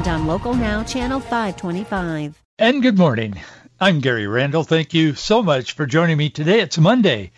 [0.00, 2.42] and on Local Now, Channel 525.
[2.58, 3.38] And good morning.
[3.78, 4.64] I'm Gary Randall.
[4.64, 6.60] Thank you so much for joining me today.
[6.60, 7.32] It's Monday,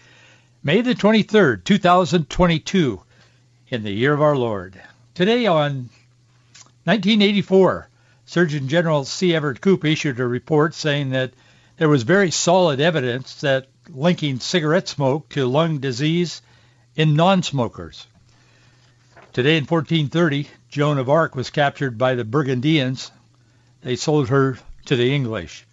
[0.62, 3.02] May the 23rd, 2022,
[3.66, 4.80] in the year of our Lord.
[5.12, 5.90] Today on
[6.84, 7.88] 1984,
[8.26, 9.34] Surgeon General C.
[9.34, 11.32] Everett Koop issued a report saying that
[11.78, 16.42] there was very solid evidence that linking cigarette smoke to lung disease
[16.94, 18.06] in non-smokers.
[19.32, 23.10] Today in 1430, Joan of Arc was captured by the Burgundians.
[23.80, 25.66] They sold her to the English.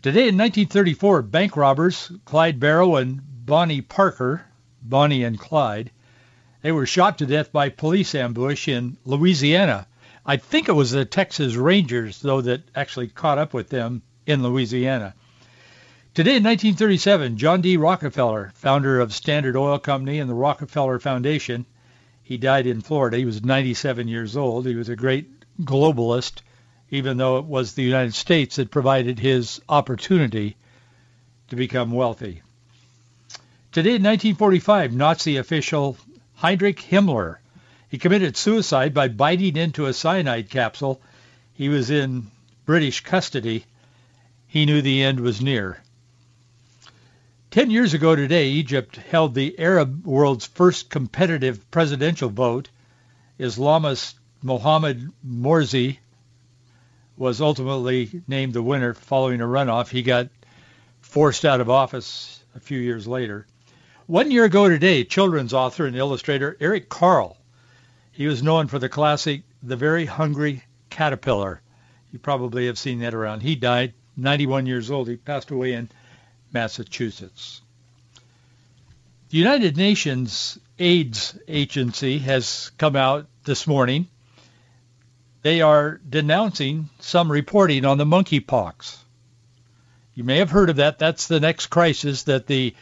[0.00, 4.46] Today in 1934, bank robbers Clyde Barrow and Bonnie Parker,
[4.82, 5.90] Bonnie and Clyde,
[6.62, 9.86] they were shot to death by police ambush in Louisiana.
[10.24, 14.42] I think it was the Texas Rangers, though, that actually caught up with them in
[14.42, 15.12] Louisiana.
[16.14, 17.76] Today in 1937, John D.
[17.76, 21.66] Rockefeller, founder of Standard Oil Company and the Rockefeller Foundation,
[22.28, 23.16] he died in Florida.
[23.16, 24.66] He was 97 years old.
[24.66, 25.26] He was a great
[25.62, 26.42] globalist
[26.90, 30.56] even though it was the United States that provided his opportunity
[31.48, 32.42] to become wealthy.
[33.72, 35.96] Today in 1945, Nazi official
[36.34, 37.36] Heinrich Himmler,
[37.88, 41.00] he committed suicide by biting into a cyanide capsule.
[41.54, 42.30] He was in
[42.66, 43.64] British custody.
[44.46, 45.78] He knew the end was near.
[47.50, 52.68] Ten years ago today, Egypt held the Arab world's first competitive presidential vote.
[53.40, 55.96] Islamist Mohammed Morsi
[57.16, 59.88] was ultimately named the winner following a runoff.
[59.88, 60.28] He got
[61.00, 63.46] forced out of office a few years later.
[64.06, 67.38] One year ago today, children's author and illustrator Eric Carle,
[68.12, 71.62] he was known for the classic The Very Hungry Caterpillar.
[72.12, 73.40] You probably have seen that around.
[73.40, 75.08] He died 91 years old.
[75.08, 75.88] He passed away in
[76.52, 77.60] Massachusetts.
[79.30, 84.08] The United Nations AIDS Agency has come out this morning
[85.42, 88.96] they are denouncing some reporting on the monkeypox.
[90.14, 90.98] You may have heard of that.
[90.98, 92.74] That's the next crisis that the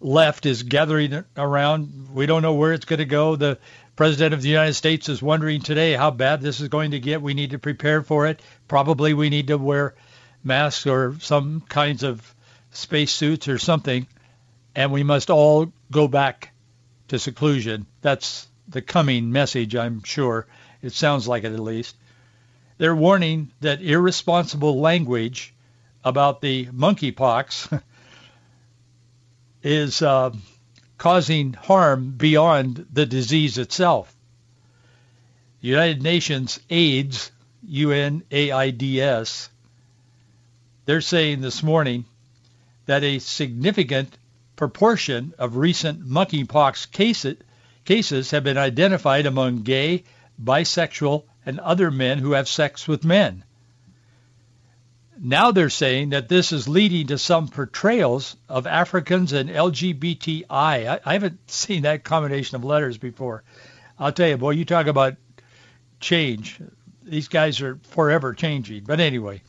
[0.00, 2.08] left is gathering around.
[2.14, 3.36] We don't know where it's going to go.
[3.36, 3.58] The
[3.96, 7.20] president of the United States is wondering today how bad this is going to get.
[7.20, 8.40] We need to prepare for it.
[8.68, 9.94] Probably we need to wear
[10.44, 12.33] masks or some kinds of
[12.74, 14.06] space suits or something.
[14.74, 16.52] And we must all go back
[17.08, 17.86] to seclusion.
[18.02, 20.46] That's the coming message, I'm sure.
[20.82, 21.96] It sounds like it at least.
[22.78, 25.54] They're warning that irresponsible language
[26.04, 27.82] about the monkeypox
[29.62, 30.32] is uh,
[30.98, 34.14] causing harm beyond the disease itself.
[35.60, 37.30] United Nations AIDS,
[37.66, 39.48] UNAIDS,
[40.84, 42.04] they're saying this morning
[42.86, 44.16] that a significant
[44.56, 47.36] proportion of recent monkeypox cases,
[47.84, 50.04] cases have been identified among gay,
[50.42, 53.44] bisexual, and other men who have sex with men.
[55.18, 60.44] Now they're saying that this is leading to some portrayals of Africans and LGBTI.
[60.50, 63.44] I, I haven't seen that combination of letters before.
[63.98, 65.16] I'll tell you, boy, you talk about
[66.00, 66.58] change.
[67.04, 68.84] These guys are forever changing.
[68.84, 69.42] But anyway,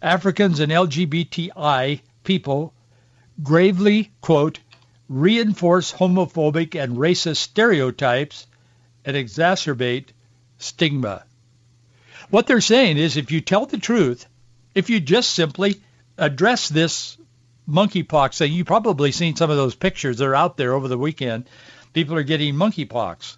[0.00, 2.72] Africans and LGBTI people
[3.42, 4.60] gravely, quote,
[5.08, 8.46] reinforce homophobic and racist stereotypes
[9.04, 10.08] and exacerbate
[10.58, 11.24] stigma.
[12.30, 14.26] What they're saying is if you tell the truth,
[14.74, 15.80] if you just simply
[16.16, 17.16] address this
[17.68, 20.98] monkeypox thing, you've probably seen some of those pictures that are out there over the
[20.98, 21.48] weekend.
[21.92, 23.36] People are getting monkeypox.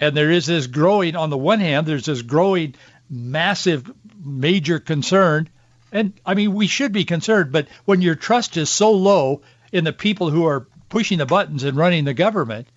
[0.00, 2.74] And there is this growing, on the one hand, there's this growing
[3.08, 3.90] massive
[4.24, 5.48] major concern.
[5.92, 9.42] And I mean, we should be concerned, but when your trust is so low
[9.72, 12.68] in the people who are pushing the buttons and running the government,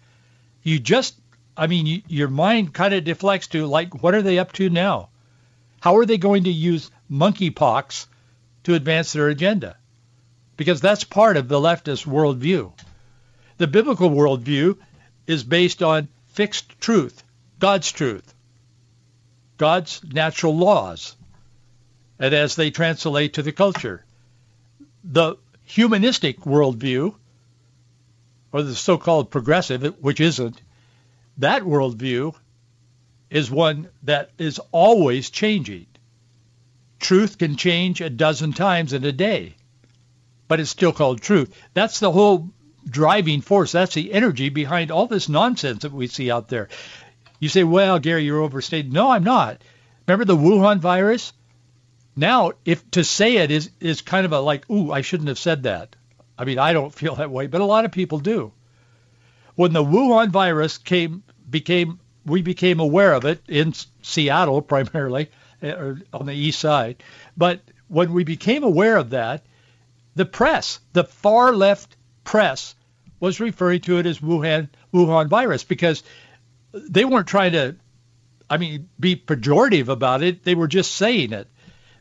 [0.63, 1.15] you just
[1.55, 4.69] I mean, you, your mind kind of deflects to like, what are they up to
[4.69, 5.09] now?
[5.81, 8.07] How are they going to use monkeypox
[8.63, 9.77] to advance their agenda?
[10.57, 12.71] Because that's part of the leftist worldview.
[13.57, 14.77] The biblical worldview
[15.27, 17.23] is based on fixed truth,
[17.59, 18.33] God's truth,
[19.57, 21.15] God's natural laws,
[22.23, 24.01] and as they translate to the culture.
[25.03, 25.35] The
[25.65, 27.15] humanistic worldview,
[28.53, 30.61] or the so-called progressive, which isn't,
[31.39, 32.33] that worldview
[33.29, 35.85] is one that is always changing,
[36.97, 39.57] truth can change a dozen times in a day,
[40.47, 41.53] but it's still called truth.
[41.73, 42.51] That's the whole
[42.89, 43.73] driving force.
[43.73, 46.69] That's the energy behind all this nonsense that we see out there.
[47.41, 48.93] You say, well, Gary, you're overstating.
[48.93, 49.61] No, I'm not.
[50.07, 51.33] Remember the Wuhan virus?
[52.15, 55.39] Now, if to say it is, is kind of a like, ooh, I shouldn't have
[55.39, 55.95] said that.
[56.37, 58.51] I mean, I don't feel that way, but a lot of people do.
[59.55, 65.29] When the Wuhan virus came, became, we became aware of it in Seattle primarily,
[65.61, 67.03] eh, or on the east side.
[67.35, 69.45] But when we became aware of that,
[70.15, 72.75] the press, the far left press,
[73.19, 76.03] was referring to it as Wuhan Wuhan virus because
[76.73, 77.75] they weren't trying to,
[78.49, 80.43] I mean, be pejorative about it.
[80.43, 81.47] They were just saying it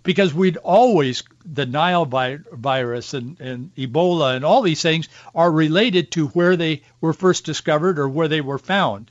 [0.02, 6.10] because we'd always the Nile virus and, and Ebola and all these things are related
[6.12, 9.10] to where they were first discovered or where they were found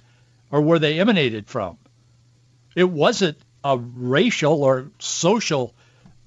[0.51, 1.77] or where they emanated from.
[2.75, 5.73] It wasn't a racial or social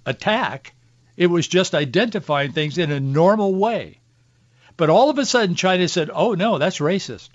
[0.06, 0.74] attack.
[1.16, 3.98] It was just identifying things in a normal way.
[4.76, 7.28] But all of a sudden, China said, oh, no, that's racist.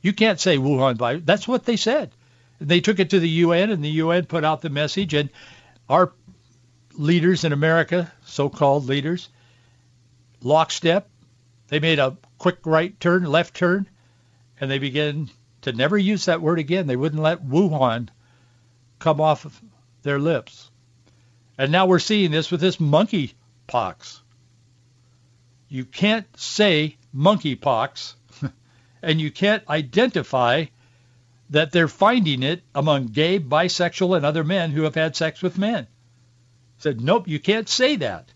[0.00, 1.22] You can't say Wuhan virus.
[1.24, 2.10] That's what they said.
[2.60, 5.28] They took it to the UN, and the UN put out the message, and
[5.88, 6.12] our
[6.94, 9.28] leaders in America, so-called leaders,
[10.40, 11.08] lockstep.
[11.68, 13.88] They made a quick right turn, left turn,
[14.60, 15.30] and they began
[15.62, 16.86] to never use that word again.
[16.86, 18.08] They wouldn't let Wuhan
[18.98, 19.60] come off of
[20.02, 20.70] their lips.
[21.58, 23.34] And now we're seeing this with this monkey
[23.66, 24.22] pox.
[25.68, 28.14] You can't say monkeypox,
[29.02, 30.66] and you can't identify
[31.50, 35.58] that they're finding it among gay, bisexual, and other men who have had sex with
[35.58, 35.86] men.
[36.82, 38.32] Said, nope, you can't say that.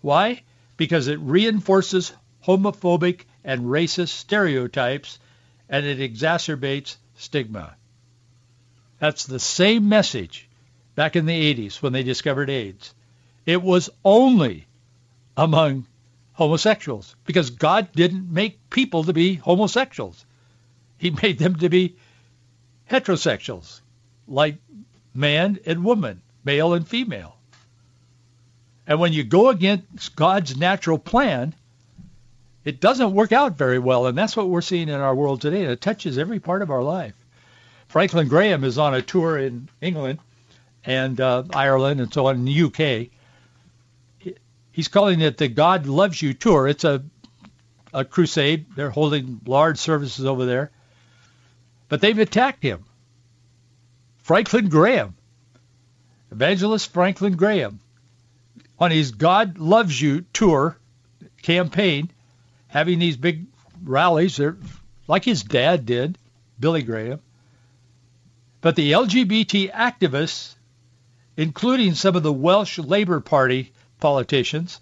[0.00, 0.44] Why?
[0.76, 2.12] Because it reinforces
[2.46, 5.18] homophobic and racist stereotypes
[5.68, 7.74] and it exacerbates stigma.
[9.00, 10.48] That's the same message
[10.94, 12.94] back in the 80s when they discovered AIDS.
[13.44, 14.68] It was only
[15.36, 15.84] among
[16.34, 20.24] homosexuals because God didn't make people to be homosexuals.
[20.96, 21.96] He made them to be
[22.88, 23.80] heterosexuals,
[24.28, 24.58] like
[25.12, 27.34] man and woman, male and female.
[28.90, 31.54] And when you go against God's natural plan,
[32.64, 34.06] it doesn't work out very well.
[34.06, 35.62] And that's what we're seeing in our world today.
[35.62, 37.14] It touches every part of our life.
[37.86, 40.18] Franklin Graham is on a tour in England
[40.84, 44.34] and uh, Ireland and so on in the UK.
[44.72, 46.66] He's calling it the God Loves You Tour.
[46.66, 47.04] It's a,
[47.94, 48.66] a crusade.
[48.74, 50.72] They're holding large services over there.
[51.88, 52.84] But they've attacked him.
[54.18, 55.14] Franklin Graham,
[56.32, 57.78] evangelist Franklin Graham,
[58.80, 60.76] on his God Loves You tour
[61.42, 62.10] campaign,
[62.68, 63.46] having these big
[63.84, 64.40] rallies,
[65.06, 66.16] like his dad did,
[66.58, 67.20] Billy Graham.
[68.62, 70.54] But the LGBT activists,
[71.36, 74.80] including some of the Welsh Labour Party politicians,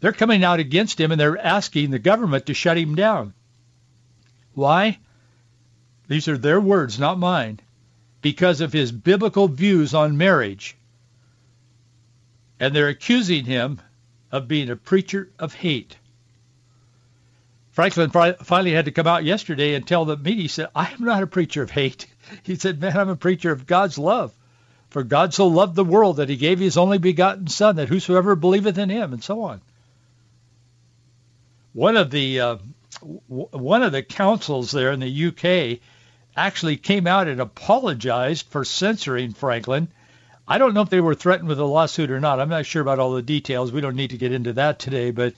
[0.00, 3.32] they're coming out against him and they're asking the government to shut him down.
[4.52, 4.98] Why?
[6.08, 7.60] These are their words, not mine.
[8.20, 10.76] Because of his biblical views on marriage
[12.60, 13.80] and they're accusing him
[14.30, 15.96] of being a preacher of hate.
[17.72, 21.04] Franklin finally had to come out yesterday and tell the media, he said, I am
[21.04, 22.06] not a preacher of hate.
[22.42, 24.32] He said, man, I'm a preacher of God's love.
[24.88, 28.34] For God so loved the world that he gave his only begotten Son, that whosoever
[28.34, 29.60] believeth in him, and so on.
[31.72, 32.56] One of the uh,
[33.28, 35.80] one of the councils there in the UK
[36.36, 39.88] actually came out and apologized for censoring Franklin
[40.46, 42.38] I don't know if they were threatened with a lawsuit or not.
[42.38, 43.72] I'm not sure about all the details.
[43.72, 45.34] We don't need to get into that today, but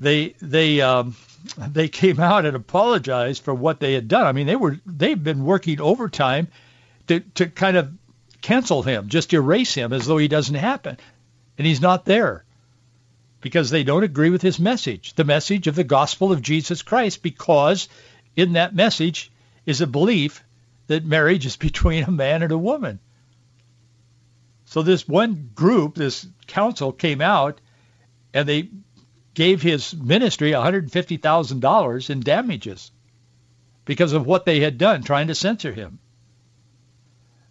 [0.00, 1.16] they they um,
[1.58, 4.26] they came out and apologized for what they had done.
[4.26, 6.48] I mean, they were they've been working overtime
[7.08, 7.92] to to kind of
[8.40, 10.96] cancel him, just erase him as though he doesn't happen,
[11.58, 12.44] and he's not there
[13.42, 17.22] because they don't agree with his message, the message of the gospel of Jesus Christ,
[17.22, 17.88] because
[18.36, 19.30] in that message
[19.66, 20.42] is a belief
[20.86, 22.98] that marriage is between a man and a woman.
[24.72, 27.60] So this one group, this council came out
[28.32, 28.70] and they
[29.34, 32.90] gave his ministry $150,000 in damages
[33.84, 35.98] because of what they had done trying to censor him.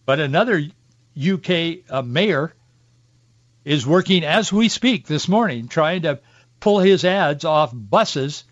[0.07, 0.63] But another
[1.15, 2.55] UK uh, mayor
[3.65, 6.21] is working as we speak this morning trying to
[6.59, 8.45] pull his ads off buses.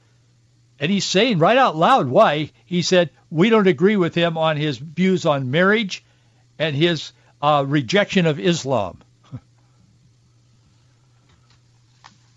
[0.80, 2.52] And he's saying right out loud why.
[2.68, 6.06] He said, we don't agree with him on his views on marriage
[6.60, 9.00] and his uh, rejection of Islam.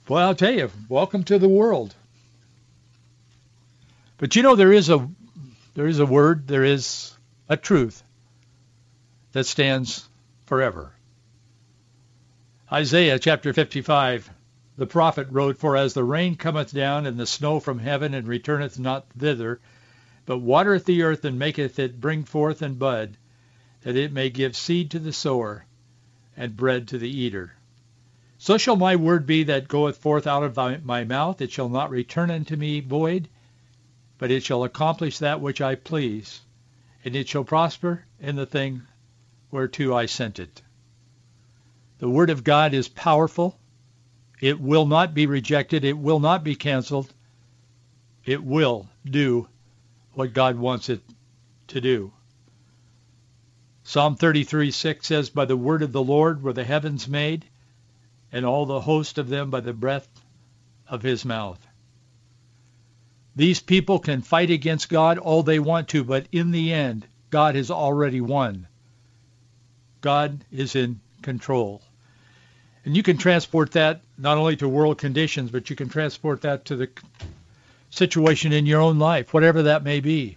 [0.08, 1.94] well, I'll tell you, welcome to the world.
[4.18, 5.08] But you know, there is a
[5.74, 7.16] there is a word, there is
[7.48, 8.02] a truth
[9.32, 10.08] that stands
[10.44, 10.92] forever.
[12.70, 14.30] Isaiah chapter 55,
[14.76, 18.26] the prophet wrote, For as the rain cometh down and the snow from heaven and
[18.26, 19.60] returneth not thither,
[20.24, 23.16] but watereth the earth and maketh it bring forth and bud,
[23.82, 25.64] that it may give seed to the sower
[26.36, 27.52] and bread to the eater.
[28.38, 31.40] So shall my word be that goeth forth out of my mouth.
[31.40, 33.28] It shall not return unto me void,
[34.18, 36.40] but it shall accomplish that which I please,
[37.04, 38.82] and it shall prosper in the thing
[39.50, 40.62] whereto I sent it.
[41.98, 43.56] The Word of God is powerful.
[44.40, 45.84] It will not be rejected.
[45.84, 47.12] It will not be canceled.
[48.24, 49.46] It will do
[50.14, 51.00] what God wants it
[51.68, 52.12] to do.
[53.84, 57.44] Psalm 33:6 says, By the word of the Lord were the heavens made,
[58.30, 60.08] and all the host of them by the breath
[60.88, 61.66] of his mouth.
[63.34, 67.54] These people can fight against God all they want to, but in the end, God
[67.54, 68.68] has already won.
[70.00, 71.82] God is in control.
[72.84, 76.66] And you can transport that not only to world conditions, but you can transport that
[76.66, 76.90] to the
[77.90, 80.36] situation in your own life, whatever that may be.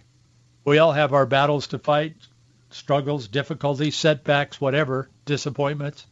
[0.63, 2.15] We all have our battles to fight,
[2.75, 6.05] struggles, difficulties, setbacks, whatever, disappointments.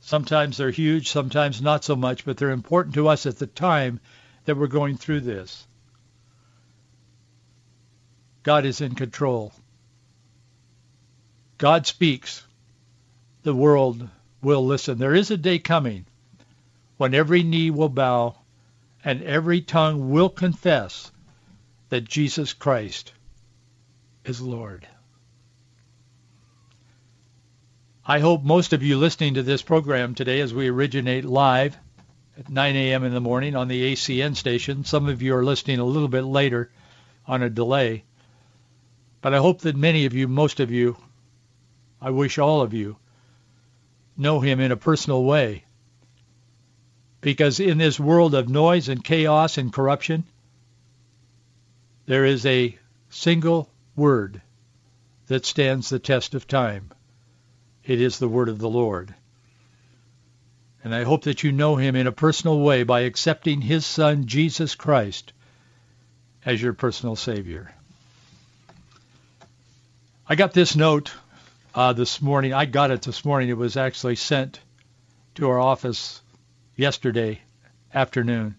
[0.00, 4.00] Sometimes they're huge, sometimes not so much, but they're important to us at the time
[4.44, 5.64] that we're going through this.
[8.42, 9.52] God is in control.
[11.58, 12.44] God speaks.
[13.44, 14.08] The world
[14.42, 14.98] will listen.
[14.98, 16.06] There is a day coming
[16.96, 18.34] when every knee will bow
[19.04, 21.12] and every tongue will confess
[21.90, 23.12] that Jesus Christ
[24.24, 24.88] is Lord.
[28.08, 31.76] I hope most of you listening to this program today as we originate live
[32.38, 33.02] at 9 a.m.
[33.02, 34.84] in the morning on the ACN station.
[34.84, 36.70] Some of you are listening a little bit later
[37.26, 38.04] on a delay.
[39.22, 40.96] But I hope that many of you, most of you,
[42.00, 42.96] I wish all of you,
[44.16, 45.64] know him in a personal way.
[47.20, 50.22] Because in this world of noise and chaos and corruption,
[52.04, 54.42] there is a single word
[55.26, 56.90] that stands the test of time.
[57.86, 59.14] It is the word of the Lord.
[60.82, 64.26] And I hope that you know him in a personal way by accepting his son,
[64.26, 65.32] Jesus Christ,
[66.44, 67.72] as your personal Savior.
[70.28, 71.12] I got this note
[71.74, 72.52] uh, this morning.
[72.52, 73.48] I got it this morning.
[73.48, 74.60] It was actually sent
[75.36, 76.20] to our office
[76.74, 77.40] yesterday
[77.94, 78.56] afternoon.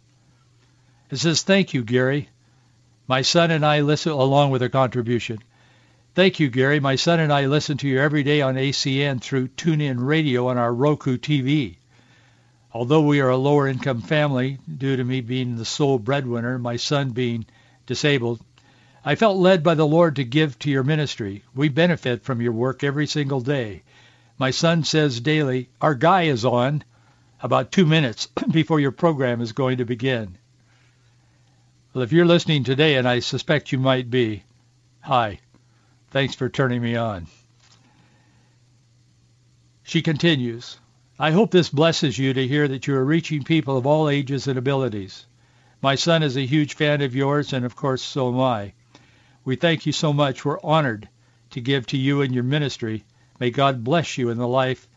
[1.09, 2.29] It says, thank you, Gary.
[3.07, 5.39] My son and I listen along with a contribution.
[6.17, 6.79] Thank you, Gary.
[6.79, 10.57] My son and I listen to you every day on ACN through TuneIn Radio on
[10.57, 11.75] our Roku TV.
[12.73, 16.75] Although we are a lower income family, due to me being the sole breadwinner, my
[16.75, 17.45] son being
[17.85, 18.41] disabled,
[19.05, 21.43] I felt led by the Lord to give to your ministry.
[21.53, 23.83] We benefit from your work every single day.
[24.39, 26.83] My son says daily, our guy is on
[27.43, 30.39] about two minutes before your program is going to begin.
[31.93, 34.41] Well, if you're listening today, and I suspect you might be,
[35.01, 35.41] hi.
[36.17, 37.27] Thanks for turning me on.
[39.83, 40.79] She continues,
[41.19, 44.47] I hope this blesses you to hear that you are reaching people of all ages
[44.47, 45.27] and abilities.
[45.79, 48.73] My son is a huge fan of yours, and of course so am I.
[49.45, 50.43] We thank you so much.
[50.43, 51.07] We're honored
[51.51, 53.03] to give to you and your ministry.
[53.39, 54.87] May God bless you in the life.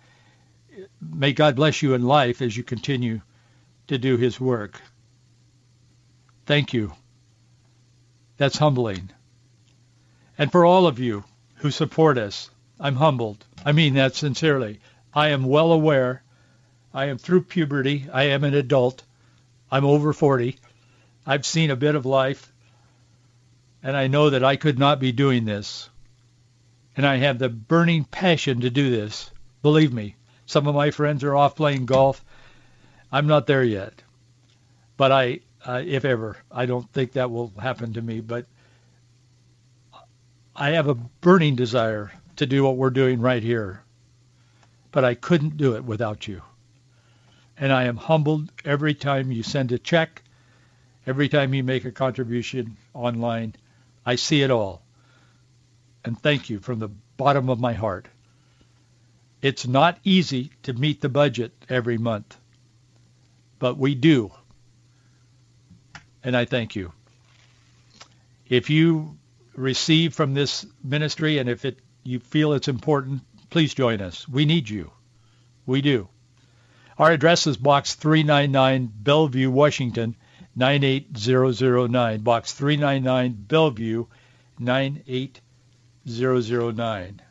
[1.03, 3.21] May God bless you in life as you continue
[3.89, 4.81] to do his work.
[6.47, 6.95] Thank you.
[8.39, 9.11] That's humbling.
[10.41, 11.25] And for all of you
[11.57, 12.49] who support us,
[12.81, 13.45] I'm humbled.
[13.63, 14.81] I mean that sincerely.
[15.13, 16.23] I am well aware.
[16.95, 18.07] I am through puberty.
[18.11, 19.03] I am an adult.
[19.71, 20.57] I'm over 40.
[21.27, 22.51] I've seen a bit of life
[23.83, 25.91] and I know that I could not be doing this.
[26.97, 29.31] And I have the burning passion to do this.
[29.61, 30.17] Believe me,
[30.47, 32.25] some of my friends are off playing golf.
[33.13, 33.93] I'm not there yet.
[34.97, 38.21] But I, uh, if ever, I don't think that will happen to me.
[38.21, 38.47] But
[40.61, 43.83] I have a burning desire to do what we're doing right here.
[44.93, 46.43] But I couldn't do it without you.
[47.57, 50.23] And I am humbled every time you send a check,
[51.07, 53.55] every time you make a contribution online.
[54.05, 54.83] I see it all.
[56.05, 58.07] And thank you from the bottom of my heart.
[59.41, 62.37] It's not easy to meet the budget every month,
[63.59, 64.31] but we do.
[66.23, 66.93] And I thank you.
[68.47, 69.17] If you
[69.55, 74.27] receive from this ministry and if it you feel it's important, please join us.
[74.29, 74.91] We need you.
[75.67, 76.09] We do.
[76.99, 80.17] Our address is Box 399, Bellevue, Washington,
[80.57, 84.07] 98009, Box 399, Bellevue,
[84.59, 87.23] 98009.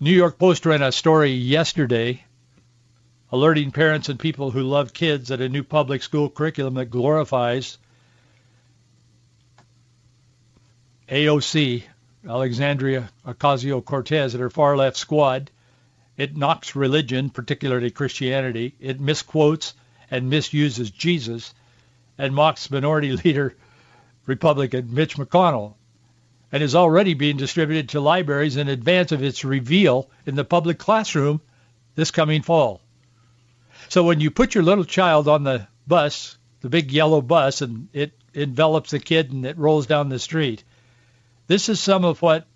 [0.00, 2.24] New York Post ran a story yesterday
[3.32, 7.78] alerting parents and people who love kids that a new public school curriculum that glorifies
[11.12, 11.82] AOC,
[12.26, 15.50] Alexandria Ocasio-Cortez, and her far-left squad.
[16.16, 18.74] It knocks religion, particularly Christianity.
[18.80, 19.74] It misquotes
[20.10, 21.52] and misuses Jesus
[22.16, 23.54] and mocks minority leader
[24.24, 25.74] Republican Mitch McConnell
[26.50, 30.78] and is already being distributed to libraries in advance of its reveal in the public
[30.78, 31.42] classroom
[31.94, 32.80] this coming fall.
[33.90, 37.88] So when you put your little child on the bus, the big yellow bus, and
[37.92, 40.64] it envelops the kid and it rolls down the street,
[41.52, 42.46] this is some of what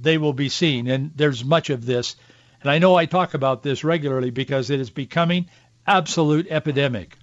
[0.00, 0.88] they will be seeing.
[0.88, 2.16] And there's much of this.
[2.62, 5.50] And I know I talk about this regularly because it is becoming
[5.86, 7.18] absolute epidemic.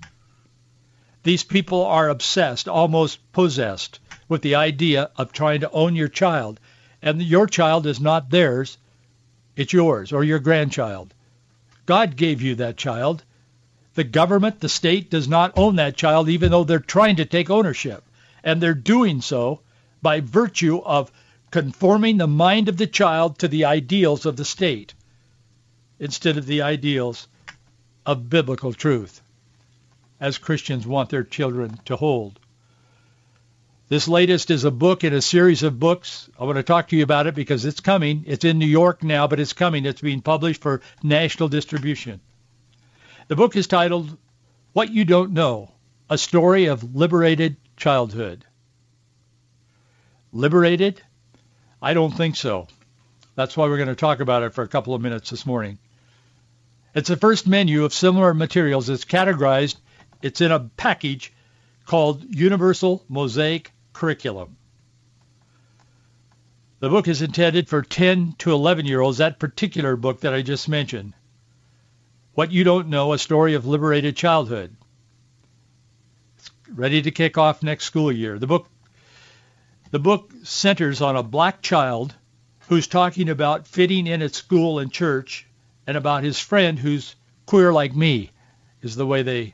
[1.24, 4.00] These people are obsessed, almost possessed
[4.30, 6.60] with the idea of trying to own your child.
[7.02, 8.78] And your child is not theirs.
[9.56, 11.16] It's yours or your grandchild.
[11.88, 13.24] God gave you that child.
[13.96, 17.50] The government, the state, does not own that child even though they're trying to take
[17.50, 18.04] ownership.
[18.44, 19.62] And they're doing so
[20.04, 21.12] by virtue of
[21.54, 24.96] conforming the mind of the child to the ideals of the state
[26.00, 27.28] instead of the ideals
[28.08, 29.22] of biblical truth,
[30.20, 32.40] as Christians want their children to hold.
[33.88, 36.28] This latest is a book in a series of books.
[36.40, 38.24] I want to talk to you about it because it's coming.
[38.26, 39.86] It's in New York now, but it's coming.
[39.86, 42.20] It's being published for national distribution.
[43.28, 44.18] The book is titled
[44.72, 45.72] What You Don't Know,
[46.10, 48.44] A Story of Liberated Childhood.
[50.32, 51.00] Liberated?
[51.84, 52.68] I don't think so.
[53.36, 55.80] That's why we're going to talk about it for a couple of minutes this morning.
[56.96, 58.88] It's the first menu of similar materials.
[58.88, 59.76] It's categorized.
[60.22, 61.34] It's in a package
[61.86, 64.56] called Universal Mosaic curriculum.
[66.80, 70.42] The book is intended for 10 to 11 year olds, that particular book that I
[70.42, 71.14] just mentioned.
[72.34, 74.74] What You Don't Know, A Story of Liberated Childhood.
[76.38, 78.40] It's ready to kick off next school year.
[78.40, 78.68] The book,
[79.94, 82.16] the book centers on a black child
[82.68, 85.46] who's talking about fitting in at school and church
[85.86, 88.32] and about his friend who's queer like me,
[88.82, 89.54] is the way they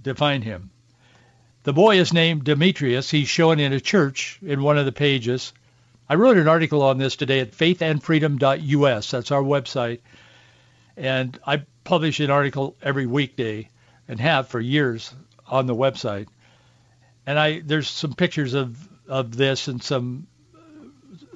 [0.00, 0.70] define him.
[1.64, 3.10] The boy is named Demetrius.
[3.10, 5.52] He's shown in a church in one of the pages.
[6.08, 9.10] I wrote an article on this today at faithandfreedom.us.
[9.10, 9.98] That's our website.
[10.96, 13.70] And I publish an article every weekday
[14.06, 15.12] and have for years
[15.48, 16.28] on the website.
[17.26, 20.26] And I there's some pictures of, of this and some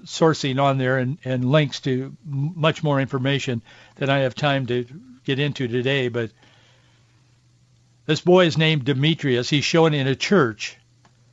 [0.05, 3.63] sourcing on there and, and links to much more information
[3.97, 4.87] than I have time to
[5.25, 6.09] get into today.
[6.09, 6.31] But
[8.07, 9.51] this boy is named Demetrius.
[9.51, 10.77] He's shown in a church,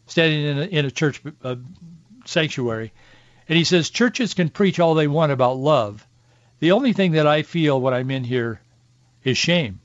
[0.06, 1.56] standing in a, in a church uh,
[2.26, 2.92] sanctuary.
[3.50, 6.06] And he says, churches can preach all they want about love.
[6.60, 8.62] The only thing that I feel when I'm in here
[9.24, 9.80] is shame.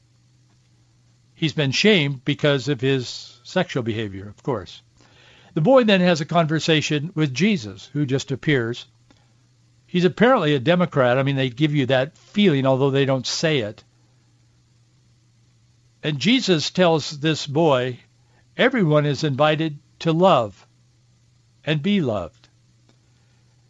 [1.35, 4.83] He's been shamed because of his sexual behavior, of course.
[5.55, 8.87] The boy then has a conversation with Jesus, who just appears.
[9.87, 11.19] He's apparently a Democrat.
[11.19, 13.85] I mean, they give you that feeling, although they don't say it.
[16.03, 18.01] And Jesus tells this boy,
[18.57, 20.67] everyone is invited to love
[21.65, 22.49] and be loved.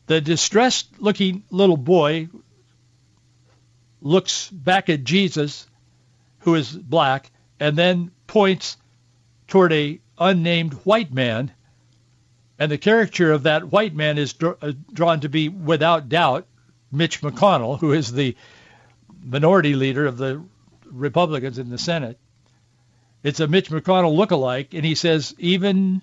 [0.06, 2.28] The distressed looking little boy
[4.00, 5.66] looks back at Jesus,
[6.40, 8.76] who is black, and then points
[9.48, 11.52] toward a unnamed white man.
[12.58, 16.46] And the caricature of that white man is uh, drawn to be, without doubt,
[16.90, 18.36] Mitch McConnell, who is the
[19.24, 20.42] minority leader of the
[20.84, 22.18] Republicans in the Senate.
[23.22, 26.02] It's a Mitch McConnell look-alike, and he says, even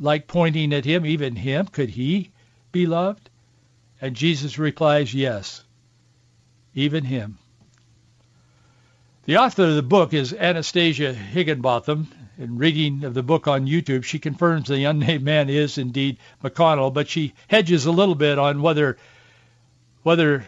[0.00, 2.32] like pointing at him, even him, could he
[2.72, 3.30] be loved?
[4.00, 5.62] And Jesus replies, yes,
[6.74, 7.38] even him.
[9.28, 12.08] The author of the book is Anastasia Higginbotham.
[12.38, 16.94] In reading of the book on YouTube, she confirms the unnamed man is indeed McConnell,
[16.94, 18.96] but she hedges a little bit on whether
[20.02, 20.46] whether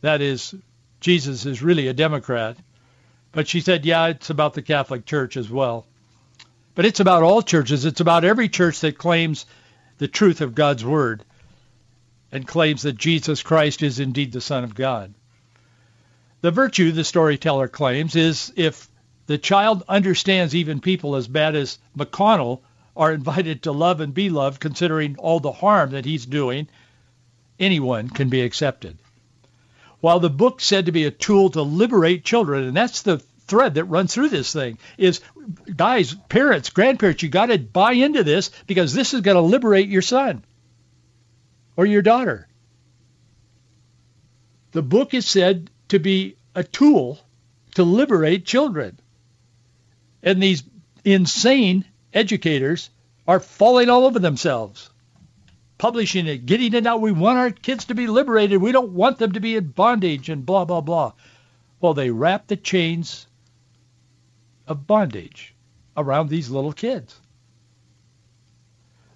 [0.00, 0.54] that is
[1.00, 2.56] Jesus is really a Democrat.
[3.32, 5.84] But she said, yeah, it's about the Catholic Church as well.
[6.74, 7.84] But it's about all churches.
[7.84, 9.44] It's about every church that claims
[9.98, 11.22] the truth of God's word
[12.32, 15.12] and claims that Jesus Christ is indeed the Son of God.
[16.40, 18.88] The virtue, the storyteller claims, is if
[19.26, 22.60] the child understands even people as bad as McConnell
[22.96, 26.68] are invited to love and be loved, considering all the harm that he's doing,
[27.58, 28.98] anyone can be accepted
[30.00, 33.74] while the book said to be a tool to liberate children, and that's the thread
[33.74, 35.20] that runs through this thing is
[35.76, 39.88] guys, parents, grandparents, you got to buy into this because this is going to liberate
[39.88, 40.44] your son
[41.76, 42.46] or your daughter.
[44.72, 47.18] The book is said to be a tool
[47.74, 48.98] to liberate children.
[50.22, 50.62] And these
[51.04, 52.90] insane educators
[53.26, 54.90] are falling all over themselves,
[55.78, 57.00] publishing it, getting it out.
[57.00, 58.60] We want our kids to be liberated.
[58.60, 61.12] We don't want them to be in bondage and blah, blah, blah.
[61.80, 63.26] Well, they wrap the chains
[64.66, 65.54] of bondage
[65.96, 67.18] around these little kids.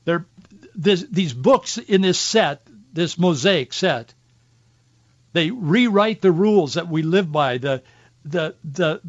[0.05, 0.27] They're,
[0.75, 4.15] this, these books in this set, this mosaic set,
[5.35, 7.83] they rewrite the rules that we live by, the,
[8.25, 9.01] the, the,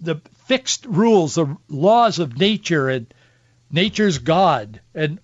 [0.00, 3.12] the fixed rules, the laws of nature and
[3.70, 5.18] nature's God and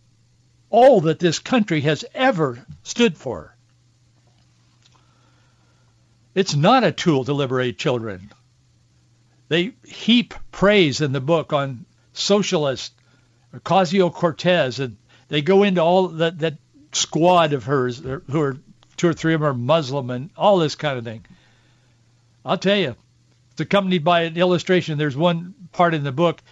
[0.71, 3.55] all that this country has ever stood for.
[6.35, 8.31] It's not a tool to liberate children.
[9.49, 11.85] They heap praise in the book on
[12.15, 12.95] socialist
[13.55, 14.97] Ocasio-Cortez, and
[15.29, 16.57] they go into all that, that
[16.93, 18.57] squad of hers who are
[18.99, 21.25] two or three of them are Muslim and all this kind of thing.
[22.45, 22.97] I'll tell you,
[23.53, 24.99] it's accompanied by an illustration.
[24.99, 26.43] There's one part in the book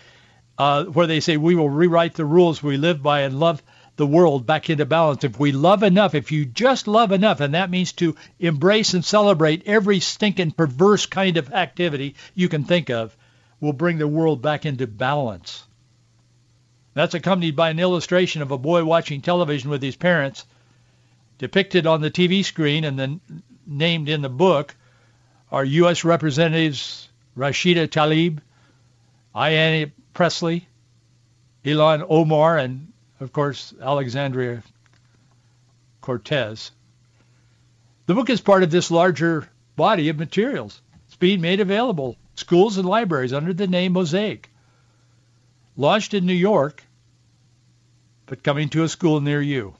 [0.58, 3.62] uh, where they say we will rewrite the rules we live by and love
[3.96, 5.24] the world back into balance.
[5.24, 9.04] If we love enough, if you just love enough, and that means to embrace and
[9.04, 13.16] celebrate every stinking perverse kind of activity you can think of,
[13.60, 15.64] will bring the world back into balance.
[16.92, 20.44] That's accompanied by an illustration of a boy watching television with his parents,
[21.38, 23.20] depicted on the TV screen and then
[23.66, 24.74] named in the book
[25.50, 26.04] are U.S.
[26.04, 28.38] Representatives Rashida Tlaib,
[29.34, 30.68] Ayanna Pressley,
[31.64, 34.62] Ilhan Omar, and of course, Alexandria
[36.00, 36.70] Cortez.
[38.06, 40.80] The book is part of this larger body of materials.
[41.06, 44.50] It's being made available schools and libraries under the name Mosaic.
[45.76, 46.82] Launched in New York,
[48.26, 49.74] but coming to a school near you.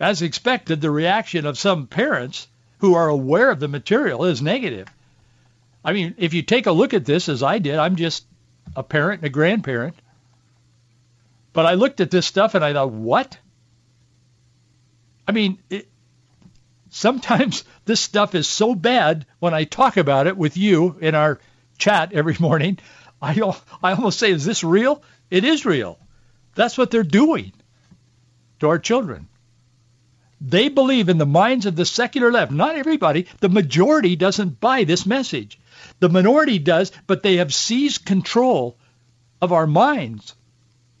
[0.00, 2.46] As expected, the reaction of some parents
[2.78, 4.88] who are aware of the material is negative.
[5.84, 8.24] I mean, if you take a look at this as I did, I'm just
[8.76, 9.96] a parent and a grandparent.
[11.52, 13.38] But I looked at this stuff and I thought, what?
[15.26, 15.88] I mean, it,
[16.90, 21.40] sometimes this stuff is so bad when I talk about it with you in our
[21.78, 22.78] chat every morning.
[23.20, 23.40] I,
[23.82, 25.02] I almost say, is this real?
[25.30, 25.98] It is real.
[26.54, 27.52] That's what they're doing
[28.60, 29.28] to our children.
[30.40, 32.52] They believe in the minds of the secular left.
[32.52, 33.26] Not everybody.
[33.40, 35.58] The majority doesn't buy this message.
[36.00, 38.76] The minority does, but they have seized control
[39.40, 40.34] of our minds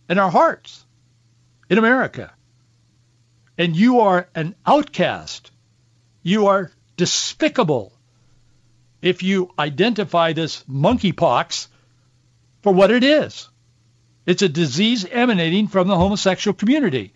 [0.08, 0.84] and our hearts
[1.70, 2.32] in America.
[3.56, 5.50] And you are an outcast.
[6.22, 7.92] You are despicable
[9.00, 11.68] if you identify this monkeypox
[12.62, 13.48] for what it is.
[14.26, 17.12] It's a disease emanating from the homosexual community.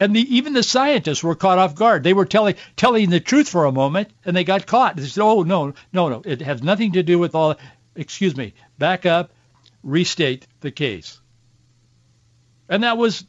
[0.00, 2.02] And the, even the scientists were caught off guard.
[2.02, 4.96] They were telling telling the truth for a moment, and they got caught.
[4.96, 6.22] They said, "Oh no, no, no!
[6.24, 7.56] It has nothing to do with all."
[7.94, 8.54] Excuse me.
[8.78, 9.30] Back up.
[9.82, 11.20] Restate the case.
[12.68, 13.24] And that was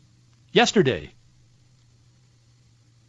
[0.53, 1.12] yesterday.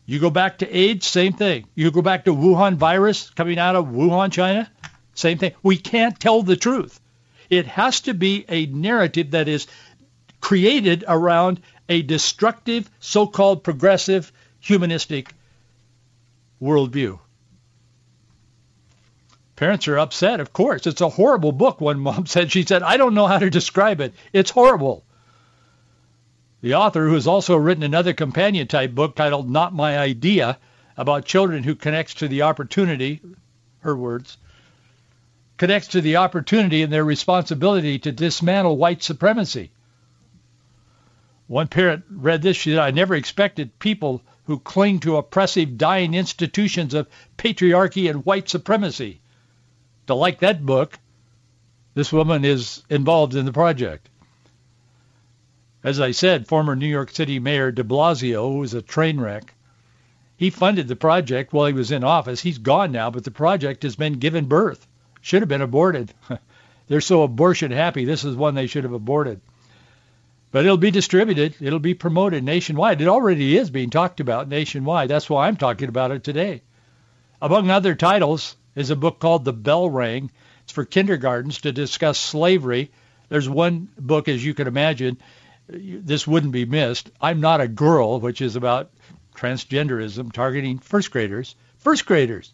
[0.07, 1.67] You go back to AIDS, same thing.
[1.75, 4.71] You go back to Wuhan virus coming out of Wuhan, China,
[5.15, 5.53] same thing.
[5.63, 7.01] We can't tell the truth.
[7.49, 9.67] It has to be a narrative that is
[10.41, 11.61] created around
[11.93, 15.35] a destructive, so-called progressive, humanistic
[16.61, 17.19] worldview.
[19.57, 20.87] Parents are upset, of course.
[20.87, 22.51] It's a horrible book, one mom said.
[22.51, 24.15] She said, I don't know how to describe it.
[24.33, 25.05] It's horrible.
[26.63, 30.59] The author, who has also written another companion type book titled Not My Idea,
[30.97, 33.21] about children who connects to the opportunity,
[33.81, 34.39] her words,
[35.59, 39.73] connects to the opportunity and their responsibility to dismantle white supremacy.
[41.53, 46.15] One parent read this, she said, I never expected people who cling to oppressive, dying
[46.15, 49.21] institutions of patriarchy and white supremacy
[50.07, 50.99] to like that book.
[51.93, 54.09] This woman is involved in the project.
[55.85, 59.53] As I said, former New York City Mayor de Blasio, who was a train wreck,
[60.39, 62.41] he funded the project while he was in office.
[62.41, 64.87] He's gone now, but the project has been given birth.
[65.21, 66.15] Should have been aborted.
[66.89, 68.07] They're so abortion happy.
[68.07, 69.43] This is one they should have aborted.
[70.53, 71.57] But it'll be distributed.
[71.61, 73.01] It'll be promoted nationwide.
[73.01, 75.09] It already is being talked about nationwide.
[75.09, 76.63] That's why I'm talking about it today.
[77.41, 80.31] Among other titles is a book called The Bell Rang.
[80.63, 82.93] It's for kindergartens to discuss slavery.
[83.31, 85.17] There's one book, as you can imagine,
[85.69, 87.11] this wouldn't be missed.
[87.19, 88.91] I'm Not a Girl, which is about
[89.35, 91.57] transgenderism targeting first graders.
[91.79, 92.53] First graders.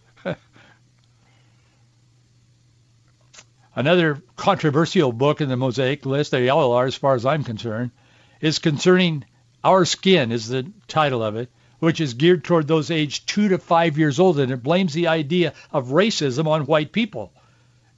[3.78, 7.92] Another controversial book in the Mosaic list, the LLR as far as I'm concerned,
[8.40, 9.24] is concerning
[9.62, 11.48] our skin is the title of it.
[11.78, 15.06] which is geared toward those aged two to five years old, and it blames the
[15.06, 17.32] idea of racism on white people.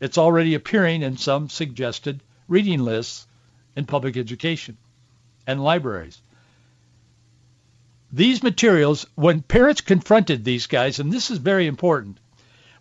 [0.00, 3.26] It's already appearing in some suggested reading lists
[3.74, 4.76] in public education
[5.46, 6.20] and libraries.
[8.12, 12.18] These materials, when parents confronted these guys, and this is very important,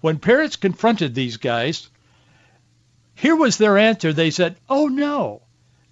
[0.02, 1.90] when parents confronted these guys,
[3.20, 4.14] here was their answer.
[4.14, 5.42] They said, oh no,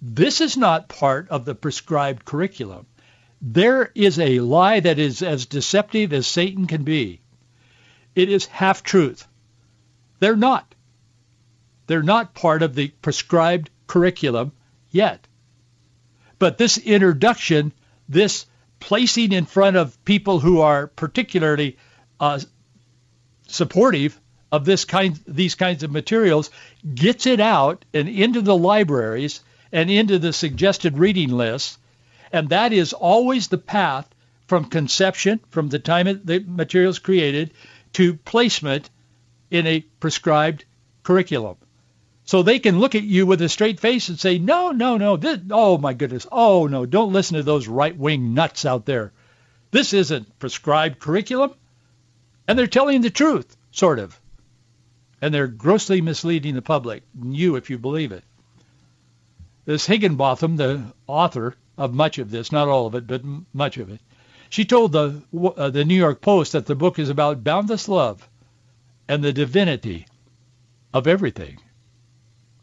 [0.00, 2.86] this is not part of the prescribed curriculum.
[3.42, 7.20] There is a lie that is as deceptive as Satan can be.
[8.14, 9.28] It is half-truth.
[10.20, 10.74] They're not.
[11.86, 14.52] They're not part of the prescribed curriculum
[14.90, 15.26] yet.
[16.38, 17.72] But this introduction,
[18.08, 18.46] this
[18.80, 21.76] placing in front of people who are particularly
[22.18, 22.40] uh,
[23.48, 24.18] supportive
[24.50, 26.50] of this kind, these kinds of materials,
[26.94, 29.40] gets it out and into the libraries
[29.72, 31.78] and into the suggested reading lists.
[32.32, 34.08] And that is always the path
[34.46, 37.52] from conception, from the time the material is created,
[37.94, 38.88] to placement
[39.50, 40.64] in a prescribed
[41.02, 41.56] curriculum.
[42.24, 45.16] So they can look at you with a straight face and say, no, no, no,
[45.16, 49.12] this, oh my goodness, oh no, don't listen to those right-wing nuts out there.
[49.70, 51.54] This isn't prescribed curriculum.
[52.46, 54.18] And they're telling the truth, sort of.
[55.20, 58.24] And they're grossly misleading the public, you if you believe it.
[59.64, 63.90] This Higginbotham, the author of much of this, not all of it, but much of
[63.90, 64.00] it,
[64.48, 65.22] she told the,
[65.56, 68.28] uh, the New York Post that the book is about boundless love
[69.08, 70.06] and the divinity
[70.94, 71.58] of everything.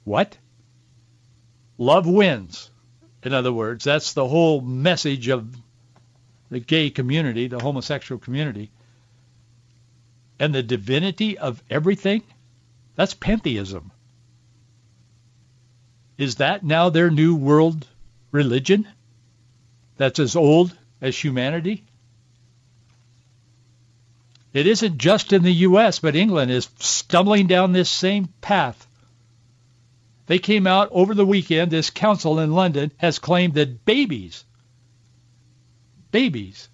[0.04, 0.38] What?
[1.78, 2.72] Love wins.
[3.24, 5.56] In other words, that's the whole message of
[6.50, 8.72] the gay community, the homosexual community.
[10.40, 12.24] And the divinity of everything?
[12.96, 13.92] That's pantheism.
[16.18, 17.86] Is that now their new world
[18.32, 18.88] religion?
[19.98, 21.84] That's as old as humanity?
[24.54, 28.88] It isn't just in the U.S., but England is stumbling down this same path.
[30.28, 31.72] They came out over the weekend.
[31.72, 34.46] This council in London has claimed that babies,
[36.12, 36.70] babies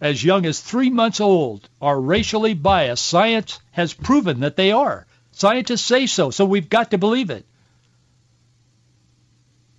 [0.00, 3.04] as young as three months old are racially biased.
[3.04, 5.06] Science has proven that they are.
[5.36, 7.44] Scientists say so, so we've got to believe it.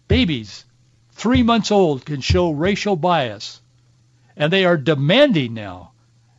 [0.09, 0.65] Babies,
[1.11, 3.61] three months old, can show racial bias.
[4.35, 5.93] And they are demanding now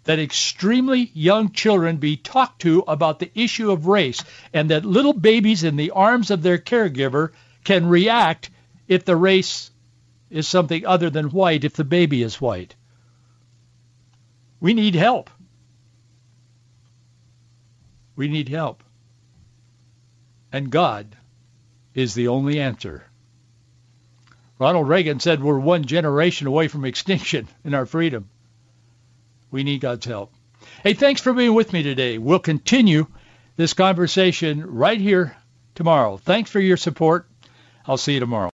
[0.05, 5.14] that extremely young children be talked to about the issue of race and that little
[5.14, 7.31] babies in the arms of their caregiver
[7.64, 8.50] can react
[8.87, 9.70] if the race
[10.29, 12.74] is something other than white, if the baby is white.
[14.61, 15.31] We need help.
[18.14, 18.83] We need help.
[20.52, 21.16] And God
[21.94, 23.04] is the only answer.
[24.59, 28.30] Ronald Reagan said we're one generation away from extinction in our freedom.
[29.50, 30.32] We need God's help.
[30.82, 32.18] Hey, thanks for being with me today.
[32.18, 33.06] We'll continue
[33.56, 35.37] this conversation right here
[35.74, 36.16] tomorrow.
[36.16, 37.28] Thanks for your support.
[37.87, 38.50] I'll see you tomorrow.